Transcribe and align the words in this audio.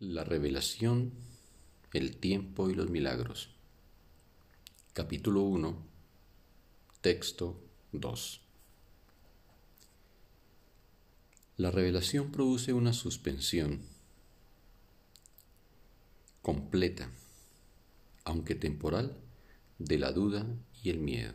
La 0.00 0.22
revelación, 0.22 1.12
el 1.92 2.18
tiempo 2.18 2.70
y 2.70 2.74
los 2.76 2.88
milagros. 2.88 3.50
Capítulo 4.92 5.42
1, 5.42 5.76
texto 7.00 7.60
2. 7.90 8.40
La 11.56 11.72
revelación 11.72 12.30
produce 12.30 12.72
una 12.72 12.92
suspensión 12.92 13.80
completa, 16.42 17.10
aunque 18.22 18.54
temporal, 18.54 19.16
de 19.80 19.98
la 19.98 20.12
duda 20.12 20.46
y 20.80 20.90
el 20.90 21.00
miedo. 21.00 21.34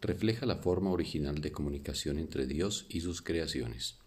Refleja 0.00 0.46
la 0.46 0.58
forma 0.58 0.92
original 0.92 1.40
de 1.40 1.50
comunicación 1.50 2.20
entre 2.20 2.46
Dios 2.46 2.86
y 2.88 3.00
sus 3.00 3.20
creaciones 3.20 3.98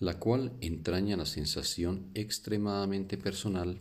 la 0.00 0.20
cual 0.20 0.52
entraña 0.60 1.16
la 1.16 1.26
sensación 1.26 2.10
extremadamente 2.14 3.18
personal 3.18 3.80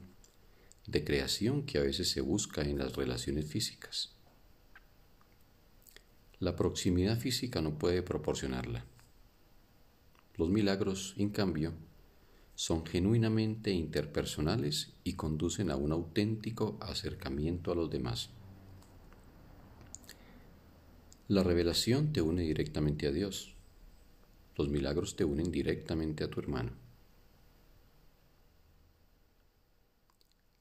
de 0.88 1.04
creación 1.04 1.64
que 1.64 1.78
a 1.78 1.82
veces 1.82 2.10
se 2.10 2.22
busca 2.22 2.64
en 2.64 2.80
las 2.80 2.96
relaciones 2.96 3.46
físicas. 3.46 4.16
La 6.40 6.56
proximidad 6.56 7.20
física 7.20 7.62
no 7.62 7.78
puede 7.78 8.02
proporcionarla. 8.02 8.86
Los 10.38 10.50
milagros, 10.50 11.14
en 11.18 11.30
cambio, 11.30 11.74
son 12.56 12.86
genuinamente 12.86 13.72
interpersonales 13.72 14.94
y 15.04 15.14
conducen 15.14 15.70
a 15.70 15.76
un 15.76 15.92
auténtico 15.92 16.78
acercamiento 16.82 17.72
a 17.72 17.76
los 17.76 17.92
demás. 17.92 18.30
La 21.28 21.44
revelación 21.44 22.14
te 22.14 22.22
une 22.22 22.44
directamente 22.44 23.06
a 23.06 23.12
Dios 23.12 23.57
los 24.58 24.70
milagros 24.70 25.16
te 25.16 25.24
unen 25.24 25.52
directamente 25.52 26.24
a 26.24 26.30
tu 26.30 26.40
hermano. 26.40 26.72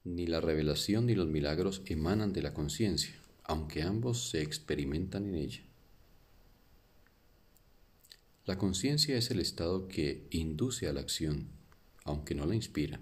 Ni 0.04 0.26
la 0.26 0.40
revelación 0.40 1.06
ni 1.06 1.14
los 1.14 1.28
milagros 1.28 1.82
emanan 1.86 2.32
de 2.32 2.42
la 2.42 2.54
conciencia, 2.54 3.14
aunque 3.44 3.82
ambos 3.82 4.30
se 4.30 4.42
experimentan 4.42 5.26
en 5.26 5.34
ella. 5.34 5.62
La 8.44 8.58
conciencia 8.58 9.16
es 9.16 9.30
el 9.32 9.40
estado 9.40 9.88
que 9.88 10.28
induce 10.30 10.86
a 10.86 10.92
la 10.92 11.00
acción, 11.00 11.48
aunque 12.04 12.36
no 12.36 12.46
la 12.46 12.54
inspira. 12.54 13.00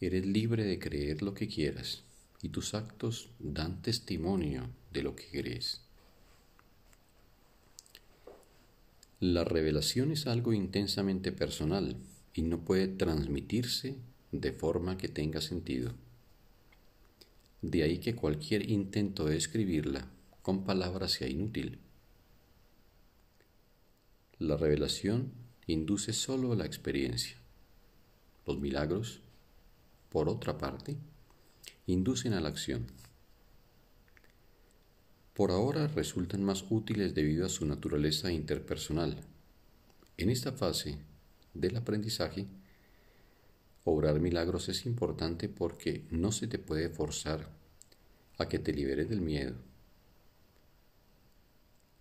Eres 0.00 0.26
libre 0.26 0.64
de 0.64 0.78
creer 0.78 1.22
lo 1.22 1.34
que 1.34 1.48
quieras 1.48 2.04
y 2.42 2.50
tus 2.50 2.74
actos 2.74 3.30
dan 3.40 3.82
testimonio 3.82 4.68
de 4.92 5.02
lo 5.02 5.16
que 5.16 5.26
crees. 5.30 5.80
La 9.26 9.42
revelación 9.42 10.12
es 10.12 10.26
algo 10.26 10.52
intensamente 10.52 11.32
personal 11.32 11.96
y 12.34 12.42
no 12.42 12.62
puede 12.62 12.88
transmitirse 12.88 13.96
de 14.32 14.52
forma 14.52 14.98
que 14.98 15.08
tenga 15.08 15.40
sentido. 15.40 15.94
De 17.62 17.84
ahí 17.84 18.00
que 18.00 18.14
cualquier 18.14 18.68
intento 18.68 19.24
de 19.24 19.38
escribirla 19.38 20.10
con 20.42 20.64
palabras 20.64 21.12
sea 21.12 21.26
inútil. 21.26 21.78
La 24.38 24.58
revelación 24.58 25.32
induce 25.66 26.12
solo 26.12 26.54
la 26.54 26.66
experiencia. 26.66 27.38
Los 28.46 28.60
milagros, 28.60 29.22
por 30.10 30.28
otra 30.28 30.58
parte, 30.58 30.98
inducen 31.86 32.34
a 32.34 32.42
la 32.42 32.50
acción 32.50 32.88
por 35.34 35.50
ahora 35.50 35.88
resultan 35.88 36.44
más 36.44 36.64
útiles 36.70 37.12
debido 37.12 37.44
a 37.44 37.48
su 37.48 37.66
naturaleza 37.66 38.30
interpersonal. 38.30 39.16
En 40.16 40.30
esta 40.30 40.52
fase 40.52 40.96
del 41.54 41.76
aprendizaje, 41.76 42.46
obrar 43.82 44.20
milagros 44.20 44.68
es 44.68 44.86
importante 44.86 45.48
porque 45.48 46.04
no 46.10 46.30
se 46.30 46.46
te 46.46 46.60
puede 46.60 46.88
forzar 46.88 47.48
a 48.38 48.48
que 48.48 48.60
te 48.60 48.72
liberes 48.72 49.08
del 49.08 49.20
miedo. 49.20 49.56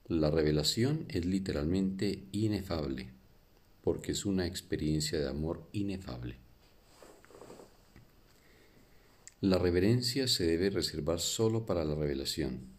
La 0.07 0.29
revelación 0.29 1.05
es 1.09 1.25
literalmente 1.25 2.27
inefable 2.31 3.09
porque 3.83 4.11
es 4.11 4.25
una 4.25 4.45
experiencia 4.45 5.19
de 5.19 5.27
amor 5.27 5.67
inefable. 5.71 6.37
La 9.41 9.57
reverencia 9.57 10.27
se 10.27 10.45
debe 10.45 10.69
reservar 10.69 11.19
solo 11.19 11.65
para 11.65 11.83
la 11.83 11.95
revelación 11.95 12.72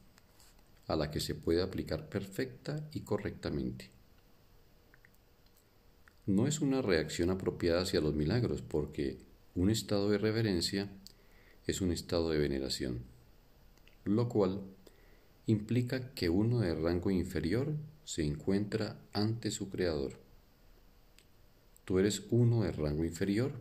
a 0.86 0.96
la 0.96 1.10
que 1.10 1.20
se 1.20 1.34
puede 1.34 1.62
aplicar 1.62 2.08
perfecta 2.08 2.88
y 2.92 3.00
correctamente. 3.00 3.90
No 6.26 6.46
es 6.46 6.60
una 6.60 6.82
reacción 6.82 7.30
apropiada 7.30 7.82
hacia 7.82 8.00
los 8.00 8.14
milagros 8.14 8.62
porque 8.62 9.18
un 9.54 9.70
estado 9.70 10.10
de 10.10 10.18
reverencia 10.18 10.90
es 11.66 11.80
un 11.80 11.92
estado 11.92 12.30
de 12.30 12.38
veneración, 12.38 13.00
lo 14.04 14.28
cual 14.28 14.62
implica 15.46 16.12
que 16.14 16.30
uno 16.30 16.60
de 16.60 16.74
rango 16.74 17.10
inferior 17.10 17.74
se 18.04 18.24
encuentra 18.24 18.98
ante 19.12 19.50
su 19.50 19.70
creador. 19.70 20.18
Tú 21.84 21.98
eres 21.98 22.22
uno 22.30 22.62
de 22.62 22.72
rango 22.72 23.04
inferior 23.04 23.52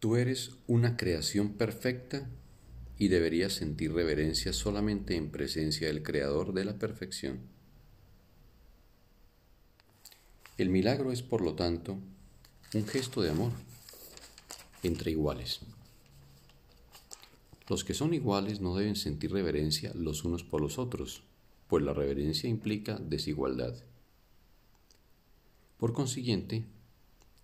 Tú 0.00 0.14
eres 0.14 0.52
una 0.68 0.96
creación 0.96 1.54
perfecta 1.54 2.30
y 2.98 3.08
deberías 3.08 3.54
sentir 3.54 3.92
reverencia 3.92 4.52
solamente 4.52 5.16
en 5.16 5.30
presencia 5.30 5.88
del 5.88 6.04
Creador 6.04 6.52
de 6.52 6.64
la 6.64 6.78
perfección. 6.78 7.40
El 10.56 10.68
milagro 10.70 11.10
es, 11.10 11.22
por 11.22 11.40
lo 11.40 11.54
tanto, 11.54 11.98
un 12.74 12.86
gesto 12.86 13.22
de 13.22 13.30
amor 13.30 13.52
entre 14.84 15.10
iguales. 15.10 15.60
Los 17.68 17.82
que 17.82 17.94
son 17.94 18.14
iguales 18.14 18.60
no 18.60 18.76
deben 18.76 18.94
sentir 18.94 19.32
reverencia 19.32 19.92
los 19.94 20.24
unos 20.24 20.44
por 20.44 20.60
los 20.60 20.78
otros, 20.78 21.24
pues 21.66 21.82
la 21.84 21.92
reverencia 21.92 22.48
implica 22.48 22.98
desigualdad. 22.98 23.74
Por 25.76 25.92
consiguiente, 25.92 26.64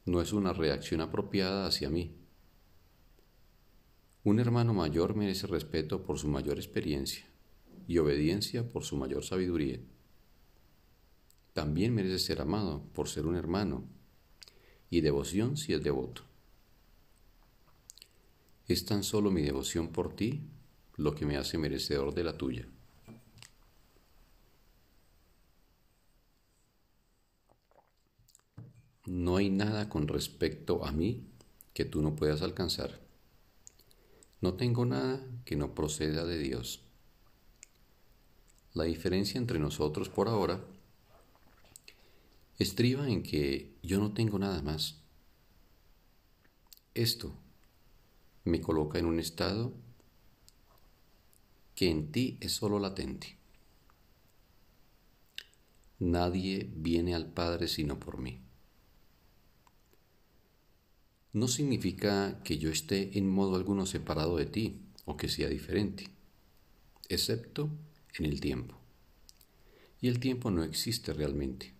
no 0.06 0.21
es 0.21 0.32
una 0.32 0.53
reacción 0.53 1.00
apropiada 1.00 1.66
hacia 1.66 1.91
mí, 1.91 2.15
un 4.24 4.40
hermano 4.40 4.72
mayor 4.72 5.14
merece 5.14 5.46
respeto 5.46 6.02
por 6.02 6.18
su 6.18 6.28
mayor 6.28 6.56
experiencia 6.56 7.26
y 7.86 7.98
obediencia 7.98 8.66
por 8.66 8.82
su 8.82 8.96
mayor 8.96 9.22
sabiduría. 9.22 9.78
También 11.52 11.94
merece 11.94 12.18
ser 12.18 12.40
amado 12.40 12.82
por 12.94 13.08
ser 13.08 13.26
un 13.26 13.36
hermano 13.36 13.84
y 14.88 15.02
devoción 15.02 15.58
si 15.58 15.74
es 15.74 15.82
devoto. 15.82 16.22
Es 18.66 18.86
tan 18.86 19.04
solo 19.04 19.30
mi 19.30 19.42
devoción 19.42 19.88
por 19.88 20.16
ti 20.16 20.41
lo 20.96 21.14
que 21.14 21.26
me 21.26 21.36
hace 21.36 21.58
merecedor 21.58 22.14
de 22.14 22.24
la 22.24 22.38
tuya. 22.38 22.66
No 29.04 29.36
hay 29.36 29.50
nada 29.50 29.91
con 29.91 30.08
respecto 30.08 30.82
a 30.86 30.92
mí 30.92 31.26
que 31.74 31.84
tú 31.84 32.00
no 32.00 32.16
puedas 32.16 32.41
alcanzar. 32.41 33.04
No 34.44 34.53
tengo 34.53 34.84
nada 34.84 35.27
que 35.47 35.56
no 35.56 35.75
proceda 35.75 36.27
de 36.27 36.37
Dios. 36.37 36.82
La 38.75 38.84
diferencia 38.84 39.38
entre 39.38 39.59
nosotros 39.59 40.10
por 40.10 40.28
ahora 40.28 40.62
estriba 42.59 43.09
en 43.09 43.22
que 43.22 43.75
yo 43.83 43.99
no 44.00 44.12
tengo 44.12 44.38
nada 44.38 44.60
más. 44.60 45.00
Esto 46.92 47.33
me 48.45 48.60
coloca 48.60 48.98
en 48.98 49.07
un 49.07 49.18
estado 49.18 49.72
que 51.74 51.89
en 51.89 52.13
ti 52.13 52.36
es 52.42 52.53
solo 52.53 52.78
latente. 52.78 53.39
Nadie 56.01 56.71
viene 56.77 57.15
al 57.15 57.33
Padre 57.33 57.66
sino 57.66 57.98
por 57.98 58.18
mí 58.18 58.43
no 61.34 61.48
significa 61.48 62.41
que 62.45 62.59
yo 62.59 62.71
esté 62.71 63.19
en 63.19 63.28
modo 63.28 63.57
alguno 63.57 63.86
separado 63.86 64.36
de 64.36 64.47
ti 64.47 64.81
o 65.04 65.16
que 65.16 65.28
sea 65.28 65.48
diferente, 65.48 66.09
excepto 67.09 67.69
en 68.16 68.27
el 68.27 68.41
tiempo. 68.41 68.77
Y 70.01 70.07
el 70.07 70.21
tiempo 70.21 70.53
no 70.53 70.63
existe 70.63 71.13
realmente. 71.13 71.75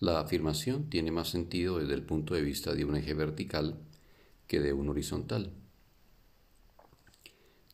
La 0.00 0.18
afirmación 0.18 0.88
tiene 0.88 1.12
más 1.12 1.28
sentido 1.28 1.78
desde 1.78 1.92
el 1.92 2.02
punto 2.02 2.34
de 2.34 2.40
vista 2.40 2.74
de 2.74 2.86
un 2.86 2.96
eje 2.96 3.12
vertical 3.12 3.78
que 4.48 4.58
de 4.58 4.72
un 4.72 4.88
horizontal. 4.88 5.52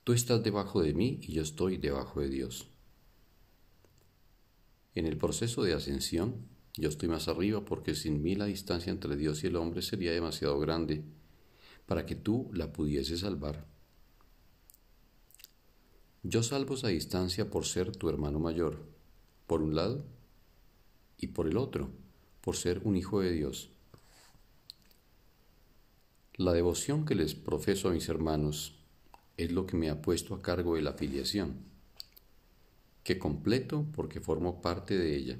Tú 0.02 0.12
estás 0.12 0.42
debajo 0.42 0.82
de 0.82 0.92
mí 0.92 1.20
y 1.22 1.34
yo 1.34 1.42
estoy 1.42 1.76
debajo 1.76 2.20
de 2.20 2.28
Dios. 2.30 2.66
En 4.96 5.06
el 5.06 5.16
proceso 5.16 5.62
de 5.62 5.74
ascensión, 5.74 6.48
yo 6.78 6.88
estoy 6.88 7.08
más 7.08 7.26
arriba 7.28 7.64
porque 7.64 7.94
sin 7.94 8.22
mí 8.22 8.36
la 8.36 8.46
distancia 8.46 8.92
entre 8.92 9.16
Dios 9.16 9.42
y 9.42 9.48
el 9.48 9.56
hombre 9.56 9.82
sería 9.82 10.12
demasiado 10.12 10.58
grande 10.60 11.02
para 11.86 12.06
que 12.06 12.14
tú 12.14 12.50
la 12.52 12.72
pudieses 12.72 13.20
salvar. 13.20 13.66
Yo 16.22 16.42
salvo 16.42 16.74
esa 16.74 16.88
distancia 16.88 17.50
por 17.50 17.64
ser 17.64 17.96
tu 17.96 18.08
hermano 18.08 18.38
mayor, 18.38 18.78
por 19.46 19.62
un 19.62 19.74
lado, 19.74 20.04
y 21.16 21.28
por 21.28 21.48
el 21.48 21.56
otro, 21.56 21.90
por 22.40 22.56
ser 22.56 22.80
un 22.84 22.96
hijo 22.96 23.20
de 23.20 23.32
Dios. 23.32 23.70
La 26.34 26.52
devoción 26.52 27.04
que 27.04 27.16
les 27.16 27.34
profeso 27.34 27.88
a 27.88 27.92
mis 27.92 28.08
hermanos 28.08 28.78
es 29.36 29.50
lo 29.50 29.66
que 29.66 29.76
me 29.76 29.90
ha 29.90 30.00
puesto 30.00 30.34
a 30.34 30.42
cargo 30.42 30.76
de 30.76 30.82
la 30.82 30.92
filiación, 30.92 31.56
que 33.02 33.18
completo 33.18 33.86
porque 33.94 34.20
formo 34.20 34.62
parte 34.62 34.96
de 34.96 35.16
ella. 35.16 35.38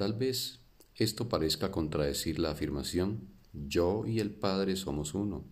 Tal 0.00 0.14
vez 0.14 0.60
esto 0.94 1.28
parezca 1.28 1.70
contradecir 1.70 2.38
la 2.38 2.52
afirmación 2.52 3.28
yo 3.52 4.06
y 4.06 4.18
el 4.20 4.30
Padre 4.30 4.76
somos 4.76 5.12
uno. 5.12 5.44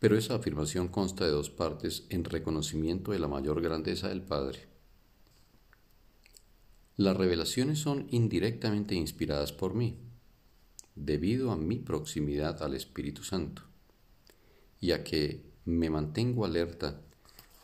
Pero 0.00 0.18
esa 0.18 0.34
afirmación 0.34 0.88
consta 0.88 1.24
de 1.24 1.30
dos 1.30 1.48
partes 1.48 2.06
en 2.08 2.24
reconocimiento 2.24 3.12
de 3.12 3.20
la 3.20 3.28
mayor 3.28 3.62
grandeza 3.62 4.08
del 4.08 4.22
Padre. 4.22 4.66
Las 6.96 7.16
revelaciones 7.16 7.78
son 7.78 8.08
indirectamente 8.10 8.96
inspiradas 8.96 9.52
por 9.52 9.74
mí, 9.74 10.00
debido 10.96 11.52
a 11.52 11.56
mi 11.56 11.76
proximidad 11.78 12.64
al 12.64 12.74
Espíritu 12.74 13.22
Santo, 13.22 13.62
y 14.80 14.90
a 14.90 15.04
que 15.04 15.44
me 15.64 15.88
mantengo 15.88 16.44
alerta 16.44 17.00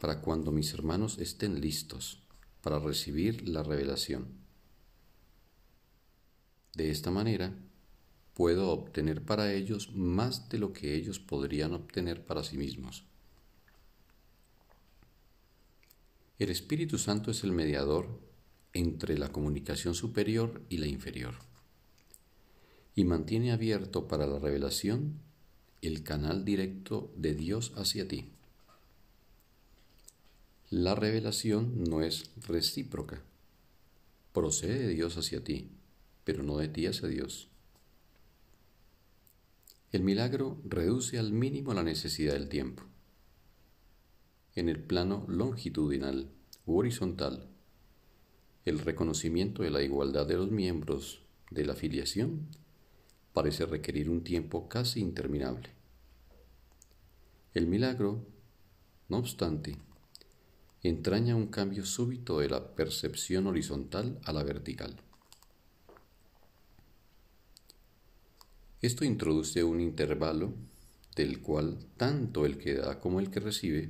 para 0.01 0.21
cuando 0.21 0.53
mis 0.53 0.73
hermanos 0.75 1.19
estén 1.19 1.61
listos 1.61 2.23
para 2.63 2.79
recibir 2.79 3.49
la 3.49 3.65
revelación. 3.65 4.44
De 6.75 6.91
esta 6.91 7.11
manera, 7.11 7.55
puedo 8.35 8.71
obtener 8.71 9.23
para 9.23 9.53
ellos 9.53 9.93
más 9.95 10.49
de 10.49 10.59
lo 10.59 10.73
que 10.73 10.95
ellos 10.95 11.21
podrían 11.21 11.73
obtener 11.73 12.27
para 12.27 12.43
sí 12.43 12.57
mismos. 12.57 13.05
El 16.39 16.51
Espíritu 16.51 16.99
Santo 16.99 17.31
es 17.31 17.45
el 17.45 17.53
mediador 17.53 18.21
entre 18.73 19.17
la 19.17 19.31
comunicación 19.31 19.95
superior 19.95 20.63
y 20.69 20.79
la 20.79 20.89
inferior 20.89 21.37
y 22.97 23.05
mantiene 23.05 23.53
abierto 23.53 24.07
para 24.07 24.27
la 24.27 24.39
revelación 24.39 25.21
el 25.83 26.03
canal 26.03 26.45
directo 26.45 27.13
de 27.17 27.35
Dios 27.35 27.73
hacia 27.77 28.09
ti. 28.09 28.31
La 30.71 30.95
revelación 30.95 31.85
no 31.85 32.03
es 32.03 32.31
recíproca, 32.47 33.23
procede 34.33 34.79
de 34.79 34.89
Dios 34.89 35.17
hacia 35.17 35.43
ti, 35.45 35.71
pero 36.25 36.43
no 36.43 36.59
de 36.59 36.69
ti 36.69 36.87
hacia 36.87 37.09
Dios. 37.09 37.49
El 39.93 40.03
milagro 40.03 40.61
reduce 40.65 41.19
al 41.19 41.33
mínimo 41.33 41.73
la 41.73 41.85
necesidad 41.85 42.33
del 42.33 42.49
tiempo. 42.49 42.83
En 44.57 44.69
el 44.69 44.83
plano 44.83 45.25
longitudinal 45.29 46.31
u 46.67 46.79
horizontal, 46.79 47.49
el 48.65 48.79
reconocimiento 48.79 49.63
de 49.63 49.71
la 49.71 49.83
igualdad 49.83 50.27
de 50.27 50.37
los 50.37 50.51
miembros 50.51 51.23
de 51.51 51.65
la 51.65 51.75
filiación 51.75 52.49
parece 53.33 53.67
requerir 53.67 54.09
un 54.09 54.25
tiempo 54.25 54.69
casi 54.69 55.01
interminable. 55.01 55.71
El 57.53 57.67
milagro, 57.67 58.27
no 59.09 59.19
obstante, 59.19 59.77
entraña 60.83 61.37
un 61.37 61.49
cambio 61.49 61.85
súbito 61.85 62.41
de 62.41 62.49
la 62.49 62.75
percepción 62.75 63.47
horizontal 63.47 64.19
a 64.25 64.33
la 64.33 64.43
vertical. 64.43 64.97
Esto 68.85 69.07
introduce 69.07 69.65
un 69.65 69.81
intervalo 69.81 70.53
del 71.17 71.41
cual 71.41 71.79
tanto 71.97 72.45
el 72.45 72.59
que 72.59 72.75
da 72.75 73.01
como 73.01 73.19
el 73.19 73.31
que 73.31 73.41
recibe 73.41 73.89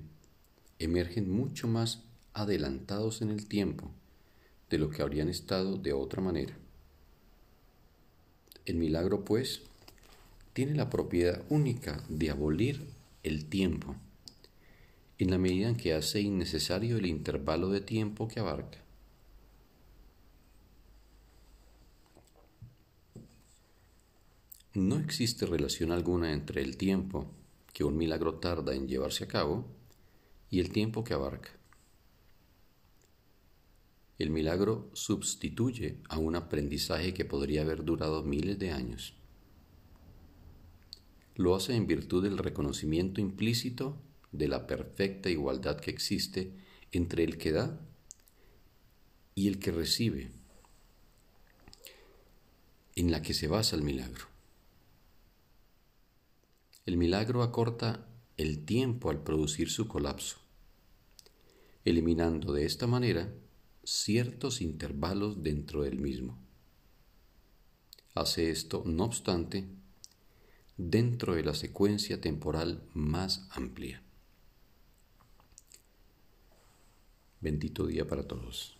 emergen 0.78 1.28
mucho 1.28 1.66
más 1.66 2.04
adelantados 2.32 3.20
en 3.20 3.30
el 3.30 3.48
tiempo 3.48 3.90
de 4.70 4.78
lo 4.78 4.90
que 4.90 5.02
habrían 5.02 5.28
estado 5.28 5.78
de 5.78 5.92
otra 5.92 6.22
manera. 6.22 6.56
El 8.66 8.76
milagro, 8.76 9.24
pues, 9.24 9.62
tiene 10.52 10.76
la 10.76 10.90
propiedad 10.90 11.42
única 11.48 12.04
de 12.08 12.30
abolir 12.30 12.86
el 13.24 13.46
tiempo, 13.46 13.96
en 15.18 15.32
la 15.32 15.38
medida 15.38 15.70
en 15.70 15.76
que 15.76 15.92
hace 15.92 16.20
innecesario 16.20 16.98
el 16.98 17.06
intervalo 17.06 17.68
de 17.68 17.80
tiempo 17.80 18.28
que 18.28 18.38
abarca. 18.38 18.83
No 24.74 24.98
existe 24.98 25.46
relación 25.46 25.92
alguna 25.92 26.32
entre 26.32 26.60
el 26.60 26.76
tiempo 26.76 27.30
que 27.72 27.84
un 27.84 27.96
milagro 27.96 28.40
tarda 28.40 28.74
en 28.74 28.88
llevarse 28.88 29.22
a 29.22 29.28
cabo 29.28 29.66
y 30.50 30.58
el 30.58 30.70
tiempo 30.70 31.04
que 31.04 31.14
abarca. 31.14 31.50
El 34.18 34.30
milagro 34.30 34.90
sustituye 34.92 35.98
a 36.08 36.18
un 36.18 36.34
aprendizaje 36.34 37.14
que 37.14 37.24
podría 37.24 37.62
haber 37.62 37.84
durado 37.84 38.24
miles 38.24 38.58
de 38.58 38.72
años. 38.72 39.14
Lo 41.36 41.54
hace 41.54 41.76
en 41.76 41.86
virtud 41.86 42.24
del 42.24 42.38
reconocimiento 42.38 43.20
implícito 43.20 43.96
de 44.32 44.48
la 44.48 44.66
perfecta 44.66 45.30
igualdad 45.30 45.78
que 45.78 45.92
existe 45.92 46.52
entre 46.90 47.22
el 47.22 47.38
que 47.38 47.52
da 47.52 47.80
y 49.36 49.46
el 49.46 49.60
que 49.60 49.70
recibe, 49.70 50.32
en 52.96 53.12
la 53.12 53.22
que 53.22 53.34
se 53.34 53.46
basa 53.46 53.76
el 53.76 53.82
milagro. 53.82 54.33
El 56.86 56.98
milagro 56.98 57.42
acorta 57.42 58.06
el 58.36 58.66
tiempo 58.66 59.08
al 59.08 59.22
producir 59.22 59.70
su 59.70 59.88
colapso, 59.88 60.36
eliminando 61.84 62.52
de 62.52 62.66
esta 62.66 62.86
manera 62.86 63.32
ciertos 63.84 64.60
intervalos 64.60 65.42
dentro 65.42 65.82
del 65.82 65.98
mismo. 65.98 66.38
Hace 68.14 68.50
esto, 68.50 68.82
no 68.84 69.04
obstante, 69.04 69.66
dentro 70.76 71.34
de 71.34 71.44
la 71.44 71.54
secuencia 71.54 72.20
temporal 72.20 72.82
más 72.92 73.48
amplia. 73.50 74.02
Bendito 77.40 77.86
día 77.86 78.06
para 78.06 78.28
todos. 78.28 78.73